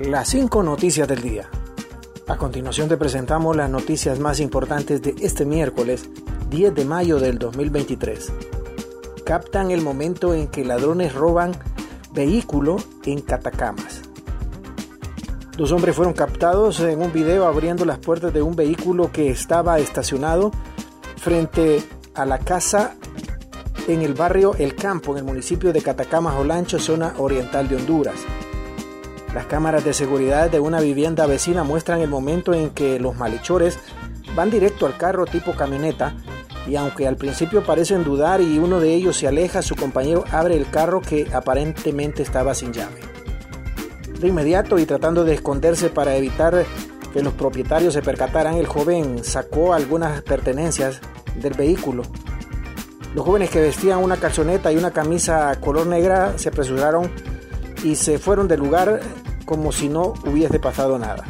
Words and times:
Las 0.00 0.30
cinco 0.30 0.62
noticias 0.62 1.06
del 1.06 1.20
día. 1.20 1.50
A 2.26 2.38
continuación 2.38 2.88
te 2.88 2.96
presentamos 2.96 3.54
las 3.54 3.68
noticias 3.68 4.18
más 4.18 4.40
importantes 4.40 5.02
de 5.02 5.14
este 5.20 5.44
miércoles 5.44 6.08
10 6.48 6.74
de 6.74 6.86
mayo 6.86 7.20
del 7.20 7.38
2023. 7.38 8.32
Captan 9.26 9.70
el 9.70 9.82
momento 9.82 10.32
en 10.32 10.48
que 10.48 10.64
ladrones 10.64 11.14
roban 11.14 11.52
vehículo 12.14 12.78
en 13.04 13.20
Catacamas. 13.20 14.00
Dos 15.58 15.70
hombres 15.70 15.94
fueron 15.94 16.14
captados 16.14 16.80
en 16.80 17.02
un 17.02 17.12
video 17.12 17.46
abriendo 17.46 17.84
las 17.84 17.98
puertas 17.98 18.32
de 18.32 18.40
un 18.40 18.56
vehículo 18.56 19.12
que 19.12 19.28
estaba 19.28 19.78
estacionado 19.80 20.50
frente 21.18 21.82
a 22.14 22.24
la 22.24 22.38
casa 22.38 22.96
en 23.86 24.00
el 24.00 24.14
barrio 24.14 24.54
El 24.58 24.76
Campo, 24.76 25.12
en 25.12 25.18
el 25.18 25.24
municipio 25.24 25.74
de 25.74 25.82
Catacamas 25.82 26.36
Olancho, 26.36 26.78
zona 26.78 27.12
oriental 27.18 27.68
de 27.68 27.76
Honduras. 27.76 28.16
Las 29.34 29.46
cámaras 29.46 29.84
de 29.84 29.94
seguridad 29.94 30.50
de 30.50 30.58
una 30.58 30.80
vivienda 30.80 31.26
vecina 31.26 31.62
muestran 31.62 32.00
el 32.00 32.08
momento 32.08 32.52
en 32.52 32.70
que 32.70 32.98
los 32.98 33.16
malhechores 33.16 33.78
van 34.34 34.50
directo 34.50 34.86
al 34.86 34.96
carro 34.96 35.24
tipo 35.24 35.52
camioneta 35.52 36.16
y 36.66 36.76
aunque 36.76 37.06
al 37.06 37.16
principio 37.16 37.62
parecen 37.64 38.04
dudar 38.04 38.40
y 38.40 38.58
uno 38.58 38.80
de 38.80 38.92
ellos 38.92 39.16
se 39.16 39.28
aleja, 39.28 39.62
su 39.62 39.76
compañero 39.76 40.24
abre 40.30 40.56
el 40.56 40.68
carro 40.68 41.00
que 41.00 41.28
aparentemente 41.32 42.22
estaba 42.22 42.54
sin 42.54 42.72
llave. 42.72 43.00
De 44.18 44.28
inmediato 44.28 44.78
y 44.78 44.84
tratando 44.84 45.24
de 45.24 45.34
esconderse 45.34 45.90
para 45.90 46.16
evitar 46.16 46.64
que 47.12 47.22
los 47.22 47.32
propietarios 47.32 47.94
se 47.94 48.02
percataran, 48.02 48.56
el 48.56 48.66
joven 48.66 49.24
sacó 49.24 49.74
algunas 49.74 50.22
pertenencias 50.22 51.00
del 51.36 51.54
vehículo. 51.54 52.02
Los 53.14 53.24
jóvenes 53.24 53.50
que 53.50 53.60
vestían 53.60 53.98
una 53.98 54.16
calzoneta 54.16 54.70
y 54.72 54.76
una 54.76 54.92
camisa 54.92 55.58
color 55.60 55.86
negra 55.86 56.34
se 56.36 56.50
apresuraron 56.50 57.10
y 57.82 57.96
se 57.96 58.18
fueron 58.18 58.48
del 58.48 58.60
lugar 58.60 59.00
como 59.44 59.72
si 59.72 59.88
no 59.88 60.14
hubiese 60.24 60.58
pasado 60.58 60.98
nada. 60.98 61.24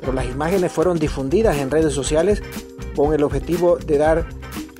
Pero 0.00 0.12
las 0.12 0.26
imágenes 0.26 0.72
fueron 0.72 0.98
difundidas 0.98 1.56
en 1.58 1.70
redes 1.70 1.92
sociales 1.92 2.42
con 2.96 3.12
el 3.12 3.22
objetivo 3.22 3.76
de 3.76 3.98
dar 3.98 4.26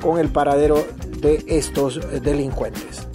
con 0.01 0.19
el 0.19 0.29
paradero 0.29 0.87
de 1.21 1.45
estos 1.47 2.01
delincuentes. 2.23 3.07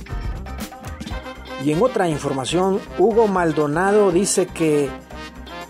Y 1.64 1.72
en 1.72 1.81
otra 1.81 2.09
información, 2.09 2.80
Hugo 2.97 3.28
Maldonado 3.28 4.11
dice 4.11 4.48
que 4.48 4.89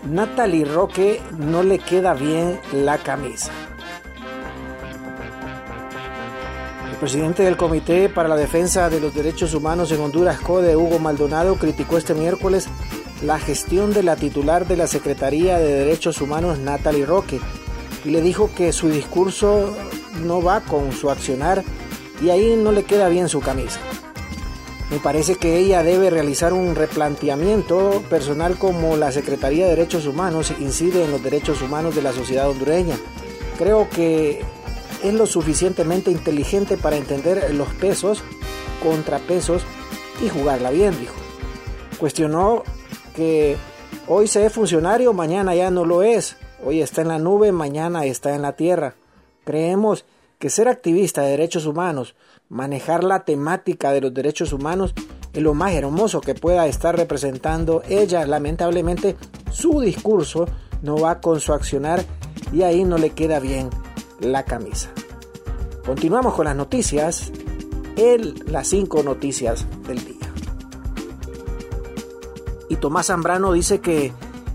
Natalie 0.04 0.64
Roque 0.64 1.22
no 1.38 1.62
le 1.62 1.78
queda 1.78 2.14
bien 2.14 2.60
la 2.72 2.98
camisa. 2.98 3.52
El 6.94 7.00
presidente 7.00 7.42
del 7.42 7.56
Comité 7.56 8.08
para 8.08 8.28
la 8.28 8.36
Defensa 8.36 8.88
de 8.88 9.00
los 9.00 9.12
Derechos 9.12 9.52
Humanos 9.52 9.90
en 9.90 10.00
Honduras, 10.00 10.38
CODE, 10.38 10.76
Hugo 10.76 11.00
Maldonado, 11.00 11.56
criticó 11.56 11.98
este 11.98 12.14
miércoles 12.14 12.68
la 13.20 13.40
gestión 13.40 13.92
de 13.92 14.04
la 14.04 14.14
titular 14.14 14.68
de 14.68 14.76
la 14.76 14.86
Secretaría 14.86 15.58
de 15.58 15.72
Derechos 15.72 16.20
Humanos, 16.20 16.60
Natalie 16.60 17.04
Roque, 17.04 17.40
y 18.04 18.10
le 18.10 18.22
dijo 18.22 18.48
que 18.54 18.72
su 18.72 18.90
discurso 18.90 19.76
no 20.22 20.40
va 20.40 20.60
con 20.60 20.92
su 20.92 21.10
accionar 21.10 21.64
y 22.22 22.30
ahí 22.30 22.54
no 22.56 22.70
le 22.70 22.84
queda 22.84 23.08
bien 23.08 23.28
su 23.28 23.40
camisa. 23.40 23.80
Me 24.88 25.00
parece 25.00 25.34
que 25.34 25.58
ella 25.58 25.82
debe 25.82 26.10
realizar 26.10 26.52
un 26.52 26.76
replanteamiento 26.76 28.04
personal 28.08 28.56
como 28.56 28.96
la 28.96 29.10
Secretaría 29.10 29.64
de 29.64 29.70
Derechos 29.70 30.06
Humanos 30.06 30.52
incide 30.60 31.04
en 31.04 31.10
los 31.10 31.24
derechos 31.24 31.60
humanos 31.60 31.96
de 31.96 32.02
la 32.02 32.12
sociedad 32.12 32.48
hondureña. 32.48 32.94
Creo 33.58 33.88
que 33.90 34.44
es 35.04 35.12
lo 35.12 35.26
suficientemente 35.26 36.10
inteligente 36.10 36.78
para 36.78 36.96
entender 36.96 37.54
los 37.54 37.68
pesos, 37.74 38.24
contrapesos 38.82 39.62
y 40.24 40.30
jugarla 40.30 40.70
bien, 40.70 40.98
dijo. 40.98 41.14
Cuestionó 41.98 42.62
que 43.14 43.56
hoy 44.08 44.26
se 44.26 44.46
es 44.46 44.52
funcionario, 44.52 45.12
mañana 45.12 45.54
ya 45.54 45.70
no 45.70 45.84
lo 45.84 46.02
es. 46.02 46.38
Hoy 46.64 46.80
está 46.80 47.02
en 47.02 47.08
la 47.08 47.18
nube, 47.18 47.52
mañana 47.52 48.06
está 48.06 48.34
en 48.34 48.40
la 48.40 48.56
tierra. 48.56 48.94
Creemos 49.44 50.06
que 50.38 50.48
ser 50.48 50.68
activista 50.68 51.20
de 51.20 51.32
derechos 51.32 51.66
humanos, 51.66 52.14
manejar 52.48 53.04
la 53.04 53.24
temática 53.24 53.92
de 53.92 54.00
los 54.00 54.14
derechos 54.14 54.54
humanos, 54.54 54.94
es 55.34 55.42
lo 55.42 55.52
más 55.52 55.74
hermoso 55.74 56.22
que 56.22 56.34
pueda 56.34 56.66
estar 56.66 56.96
representando 56.96 57.82
ella. 57.90 58.26
Lamentablemente, 58.26 59.16
su 59.52 59.80
discurso 59.80 60.46
no 60.80 60.96
va 60.96 61.20
con 61.20 61.40
su 61.40 61.52
accionar 61.52 62.02
y 62.54 62.62
ahí 62.62 62.84
no 62.84 62.96
le 62.96 63.10
queda 63.10 63.38
bien 63.38 63.68
la 64.20 64.44
camisa. 64.44 64.90
Continuamos 65.84 66.34
con 66.34 66.46
las 66.46 66.56
noticias, 66.56 67.30
el, 67.96 68.42
las 68.46 68.68
cinco 68.68 69.02
noticias 69.02 69.66
del 69.86 70.04
día. 70.04 70.32
Y 72.68 72.76
Tomás 72.76 73.06
Zambrano 73.06 73.52
dice 73.52 73.80
que 73.80 74.12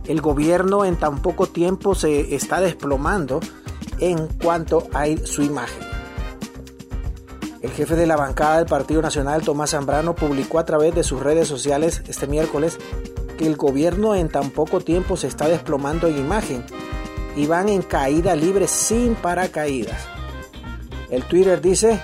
el 0.08 0.22
gobierno 0.22 0.86
en 0.86 0.96
tan 0.96 1.22
poco 1.22 1.46
tiempo 1.46 1.94
se 1.94 2.34
está 2.34 2.59
desplomando 2.59 3.40
en 4.00 4.28
cuanto 4.28 4.88
a 4.94 5.06
su 5.24 5.44
imagen. 5.44 5.88
El 7.62 7.72
jefe 7.72 7.96
de 7.96 8.08
la 8.08 8.16
bancada 8.16 8.58
del 8.58 8.66
Partido 8.66 9.02
Nacional, 9.02 9.41
Tomás 9.44 9.72
Zambrano, 9.72 10.16
publicó 10.16 10.59
a 10.59 10.66
través 10.66 10.96
de 10.96 11.03
sus 11.03 11.22
redes 11.22 11.47
sociales 11.47 12.02
este 12.08 12.26
miércoles 12.26 12.78
que 13.38 13.46
el 13.46 13.56
gobierno 13.56 14.16
en 14.16 14.30
tan 14.30 14.50
poco 14.50 14.80
tiempo 14.80 15.16
se 15.18 15.28
está 15.28 15.47
desplomando 15.47 16.08
en 16.08 16.18
imagen 16.18 16.64
y 17.35 17.47
van 17.47 17.69
en 17.69 17.81
caída 17.81 18.35
libre 18.35 18.67
sin 18.67 19.16
paracaídas. 19.16 20.07
El 21.09 21.23
Twitter 21.23 21.62
dice, 21.62 22.01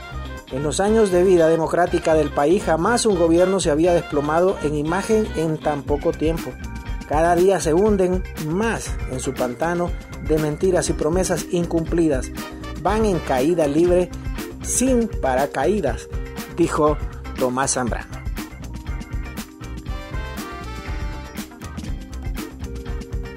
en 0.52 0.64
los 0.64 0.80
años 0.80 1.12
de 1.12 1.24
vida 1.24 1.48
democrática 1.48 2.14
del 2.14 2.30
país 2.30 2.64
jamás 2.64 3.06
un 3.06 3.18
gobierno 3.18 3.60
se 3.60 3.72
había 3.72 3.94
desplomado 3.94 4.58
en 4.64 4.76
imagen 4.76 5.28
en 5.36 5.58
tan 5.58 5.84
poco 5.84 6.12
tiempo. 6.12 6.52
Cada 7.08 7.36
día 7.36 7.60
se 7.60 7.74
hunden 7.74 8.24
más 8.48 8.92
en 9.12 9.20
su 9.20 9.34
pantano 9.34 9.92
de 10.28 10.38
mentiras 10.38 10.90
y 10.90 10.94
promesas 10.94 11.46
incumplidas. 11.52 12.32
Van 12.82 13.06
en 13.06 13.20
caída 13.20 13.68
libre 13.68 14.10
sin 14.64 15.08
paracaídas, 15.08 16.08
dijo 16.56 16.98
Tomás 17.38 17.74
Zambrano. 17.74 18.15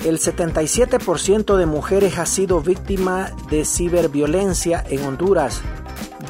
El 0.05 0.21
77% 0.21 1.57
de 1.57 1.67
mujeres 1.67 2.19
ha 2.19 2.27
sido 2.27 2.61
víctima 2.61 3.33
de 3.51 3.65
ciberviolencia 3.65 4.85
en 4.89 5.05
Honduras, 5.05 5.61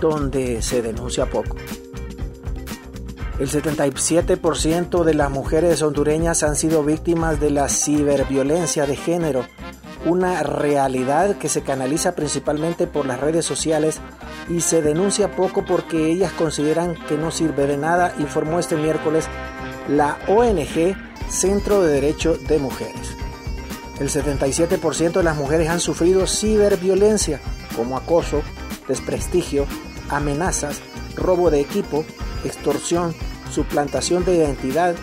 donde 0.01 0.63
se 0.63 0.81
denuncia 0.81 1.27
poco. 1.27 1.57
El 3.39 3.51
77% 3.51 5.05
de 5.05 5.15
las 5.15 5.31
mujeres 5.31 5.83
hondureñas 5.83 6.43
han 6.43 6.57
sido 6.57 6.83
víctimas 6.83 7.41
de 7.41 7.51
la 7.51 7.69
ciberviolencia 7.69 8.87
de 8.87 8.97
género, 8.97 9.45
una 10.07 10.43
realidad 10.43 11.37
que 11.37 11.51
se 11.51 11.63
canaliza 11.63 12.17
principalmente 12.17 12.87
por 12.87 13.05
las 13.05 13.21
redes 13.21 13.45
sociales 13.45 14.01
y 14.49 14.63
se 14.63 14.81
denuncia 14.81 15.37
poco 15.37 15.65
porque 15.65 16.11
ellas 16.11 16.33
consideran 16.33 16.97
que 17.07 17.19
no 17.19 17.31
sirve 17.31 17.67
de 17.67 17.77
nada, 17.77 18.15
informó 18.19 18.59
este 18.59 18.77
miércoles 18.77 19.27
la 19.89 20.19
ONG 20.27 20.97
Centro 21.29 21.83
de 21.83 21.93
Derecho 21.93 22.37
de 22.37 22.59
Mujeres. 22.59 23.18
El 24.01 24.09
77% 24.09 25.13
de 25.13 25.23
las 25.23 25.37
mujeres 25.37 25.69
han 25.69 25.81
sufrido 25.81 26.27
ciberviolencia 26.27 27.41
como 27.75 27.97
acoso, 27.97 28.43
desprestigio, 28.87 29.67
amenazas, 30.09 30.81
robo 31.17 31.51
de 31.51 31.61
equipo, 31.61 32.05
extorsión, 32.45 33.15
suplantación 33.51 34.25
de 34.25 34.37
identidad, 34.37 34.95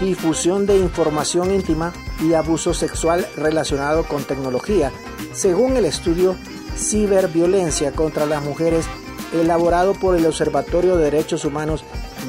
difusión 0.00 0.66
de 0.66 0.78
información 0.78 1.50
íntima 1.50 1.92
y 2.20 2.34
abuso 2.34 2.74
sexual 2.74 3.26
relacionado 3.36 4.04
con 4.04 4.24
tecnología, 4.24 4.92
según 5.32 5.76
el 5.76 5.84
estudio 5.84 6.36
Ciberviolencia 6.76 7.92
contra 7.92 8.26
las 8.26 8.42
Mujeres 8.44 8.86
elaborado 9.32 9.94
por 9.94 10.14
el 10.14 10.26
Observatorio 10.26 10.96
de 10.96 11.04
Derechos 11.04 11.44
Humanos 11.44 11.84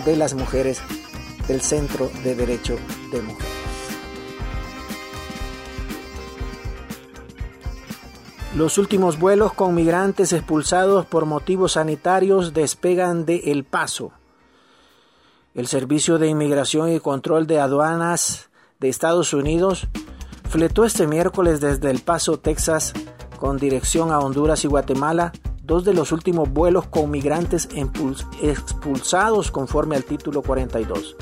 de 0.06 0.16
las 0.16 0.34
Mujeres 0.34 0.82
del 1.48 1.62
Centro 1.62 2.10
de 2.24 2.36
Derecho 2.36 2.78
de 3.12 3.22
Mujeres. 3.22 3.57
Los 8.58 8.80
últimos 8.80 9.20
vuelos 9.20 9.54
con 9.54 9.76
migrantes 9.76 10.34
expulsados 10.34 11.06
por 11.06 11.28
motivos 11.28 11.74
sanitarios 11.74 12.56
despegan 12.56 13.24
de 13.24 13.52
El 13.52 13.66
Paso. 13.66 14.14
El 15.54 15.68
Servicio 15.68 16.18
de 16.18 16.30
Inmigración 16.30 16.92
y 16.92 17.00
Control 17.00 17.46
de 17.46 17.60
Aduanas 17.60 18.50
de 18.80 18.90
Estados 18.90 19.32
Unidos 19.34 19.88
fletó 20.50 20.86
este 20.86 21.06
miércoles 21.06 21.62
desde 21.62 21.92
El 21.92 22.00
Paso, 22.00 22.40
Texas, 22.40 22.94
con 23.40 23.58
dirección 23.58 24.12
a 24.12 24.18
Honduras 24.18 24.64
y 24.64 24.68
Guatemala, 24.68 25.34
dos 25.62 25.86
de 25.86 25.94
los 25.94 26.12
últimos 26.12 26.52
vuelos 26.52 26.88
con 26.88 27.12
migrantes 27.12 27.70
expulsados 28.42 29.52
conforme 29.52 29.98
al 29.98 30.04
título 30.04 30.42
42. 30.42 31.16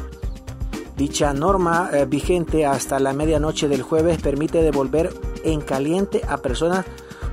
Dicha 0.96 1.34
norma 1.34 1.90
eh, 1.92 2.06
vigente 2.06 2.66
hasta 2.66 2.98
la 3.00 3.12
medianoche 3.12 3.68
del 3.68 3.82
jueves 3.82 4.22
permite 4.22 4.62
devolver 4.62 5.14
en 5.44 5.60
caliente 5.60 6.22
a 6.30 6.38
personas 6.38 6.86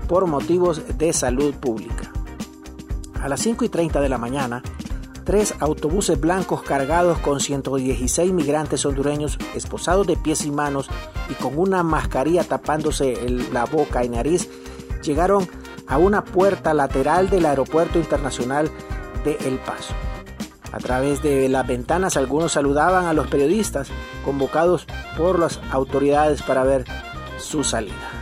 por 0.08 0.26
motivos 0.26 0.82
de 0.98 1.12
salud 1.12 1.54
pública. 1.54 2.12
A 3.20 3.28
las 3.28 3.40
5 3.40 3.64
y 3.64 3.68
30 3.68 4.00
de 4.00 4.08
la 4.08 4.18
mañana, 4.18 4.62
tres 5.24 5.54
autobuses 5.60 6.20
blancos 6.20 6.62
cargados 6.62 7.18
con 7.18 7.40
116 7.40 8.32
migrantes 8.32 8.84
hondureños 8.84 9.38
esposados 9.54 10.06
de 10.06 10.16
pies 10.16 10.44
y 10.44 10.50
manos 10.50 10.88
y 11.30 11.34
con 11.34 11.58
una 11.58 11.82
mascarilla 11.82 12.44
tapándose 12.44 13.16
la 13.52 13.64
boca 13.64 14.04
y 14.04 14.08
nariz 14.08 14.48
llegaron 15.02 15.48
a 15.86 15.98
una 15.98 16.24
puerta 16.24 16.74
lateral 16.74 17.30
del 17.30 17.46
aeropuerto 17.46 17.98
internacional 17.98 18.70
de 19.24 19.36
El 19.46 19.58
Paso. 19.58 19.94
A 20.72 20.78
través 20.78 21.22
de 21.22 21.48
las 21.48 21.66
ventanas 21.66 22.16
algunos 22.16 22.52
saludaban 22.52 23.04
a 23.04 23.12
los 23.12 23.26
periodistas 23.26 23.88
convocados 24.24 24.86
por 25.18 25.38
las 25.38 25.60
autoridades 25.70 26.42
para 26.42 26.64
ver 26.64 26.86
su 27.38 27.62
salida. 27.62 28.21